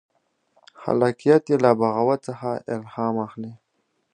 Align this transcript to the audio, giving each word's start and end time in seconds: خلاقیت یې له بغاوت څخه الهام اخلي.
خلاقیت 0.81 1.43
یې 1.51 1.57
له 1.63 1.71
بغاوت 1.79 2.19
څخه 2.29 2.49
الهام 2.73 3.15
اخلي. 3.25 3.53